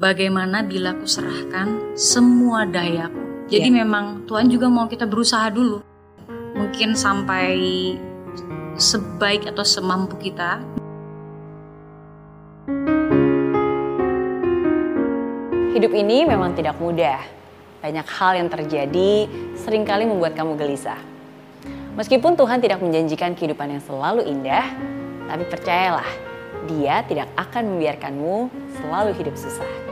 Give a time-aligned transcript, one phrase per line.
[0.00, 3.52] bagaimana bila ku serahkan semua dayaku.
[3.52, 3.84] Jadi Ya.
[3.84, 5.84] memang Tuhan juga mau kita berusaha dulu.
[6.56, 7.60] Mungkin sampai
[8.80, 10.64] sebaik atau semampu kita.
[15.76, 17.20] Hidup ini memang tidak mudah.
[17.84, 20.98] Banyak hal yang terjadi sering kali membuat kamu gelisah.
[21.96, 24.64] Meskipun Tuhan tidak menjanjikan kehidupan yang selalu indah,
[25.28, 26.08] tapi percayalah,
[26.68, 29.89] Dia tidak akan membiarkanmu selalu hidup susah.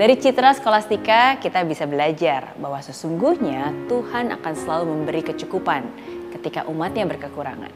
[0.00, 5.84] Dari citra skolastika, kita bisa belajar bahwa sesungguhnya Tuhan akan selalu memberi kecukupan
[6.32, 7.68] ketika umatnya berkekurangan.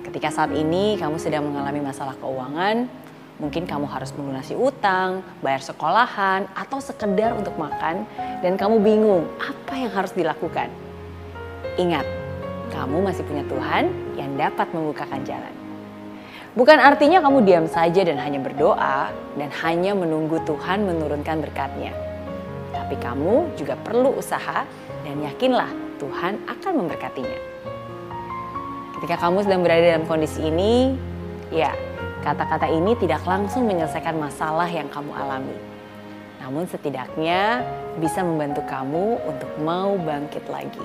[0.00, 2.88] Ketika saat ini kamu sedang mengalami masalah keuangan,
[3.36, 8.08] mungkin kamu harus melunasi utang, bayar sekolahan, atau sekedar untuk makan,
[8.40, 10.72] dan kamu bingung apa yang harus dilakukan.
[11.76, 12.08] Ingat,
[12.72, 15.52] kamu masih punya Tuhan yang dapat membukakan jalan.
[16.50, 21.94] Bukan artinya kamu diam saja dan hanya berdoa dan hanya menunggu Tuhan menurunkan berkatnya.
[22.74, 24.66] Tapi kamu juga perlu usaha
[25.06, 25.70] dan yakinlah
[26.02, 27.38] Tuhan akan memberkatinya.
[28.98, 30.98] Ketika kamu sedang berada dalam kondisi ini,
[31.54, 31.70] ya
[32.26, 35.54] kata-kata ini tidak langsung menyelesaikan masalah yang kamu alami.
[36.42, 37.62] Namun setidaknya
[38.02, 40.82] bisa membantu kamu untuk mau bangkit lagi.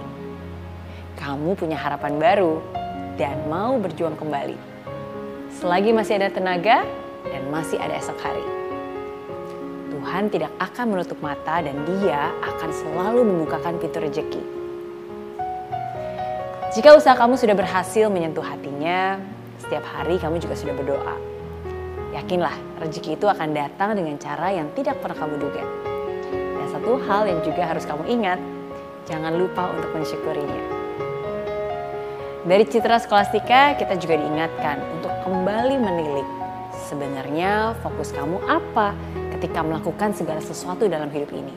[1.18, 2.62] Kamu punya harapan baru
[3.18, 4.75] dan mau berjuang kembali
[5.56, 6.84] selagi masih ada tenaga
[7.24, 8.44] dan masih ada esok hari.
[9.96, 14.44] Tuhan tidak akan menutup mata dan dia akan selalu membukakan pintu rejeki.
[16.76, 19.16] Jika usaha kamu sudah berhasil menyentuh hatinya,
[19.64, 21.16] setiap hari kamu juga sudah berdoa.
[22.12, 25.64] Yakinlah rezeki itu akan datang dengan cara yang tidak pernah kamu duga.
[26.36, 28.40] Dan satu hal yang juga harus kamu ingat,
[29.08, 30.85] jangan lupa untuk mensyukurinya.
[32.46, 36.30] Dari citra skolastika, kita juga diingatkan untuk kembali menilik.
[36.86, 38.94] Sebenarnya fokus kamu apa
[39.34, 41.50] ketika melakukan segala sesuatu dalam hidup ini?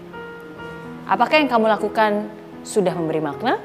[1.04, 2.32] Apakah yang kamu lakukan
[2.64, 3.60] sudah memberi makna?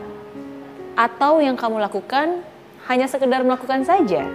[0.99, 2.43] Atau yang kamu lakukan
[2.91, 4.27] hanya sekedar melakukan saja?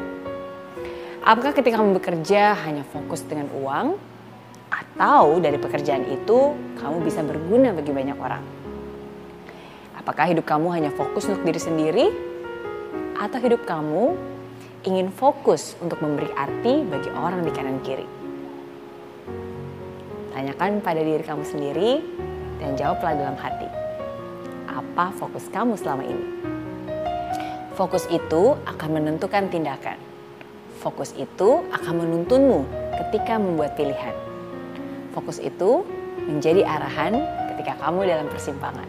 [1.20, 4.00] Apakah ketika kamu bekerja hanya fokus dengan uang?
[4.72, 8.40] Atau dari pekerjaan itu kamu bisa berguna bagi banyak orang?
[9.92, 12.28] Apakah hidup kamu hanya fokus untuk diri sendiri?
[13.18, 14.14] Atau hidup kamu
[14.86, 18.06] ingin fokus untuk memberi arti bagi orang di kanan kiri?
[20.30, 21.98] Tanyakan pada diri kamu sendiri
[22.62, 23.66] dan jawablah dalam hati.
[24.70, 26.26] Apa fokus kamu selama ini?
[27.74, 29.98] Fokus itu akan menentukan tindakan.
[30.78, 32.62] Fokus itu akan menuntunmu
[33.02, 34.14] ketika membuat pilihan.
[35.10, 35.82] Fokus itu
[36.22, 37.18] menjadi arahan
[37.54, 38.86] ketika kamu dalam persimpangan.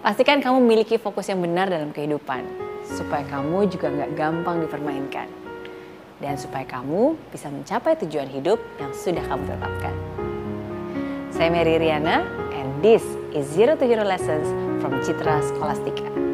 [0.00, 2.63] Pastikan kamu memiliki fokus yang benar dalam kehidupan
[2.94, 5.26] supaya kamu juga nggak gampang dipermainkan.
[6.22, 9.94] Dan supaya kamu bisa mencapai tujuan hidup yang sudah kamu tetapkan.
[11.34, 12.22] Saya Mary Riana,
[12.54, 13.02] and this
[13.34, 14.46] is Zero to Hero Lessons
[14.78, 16.33] from Citra Scholastica.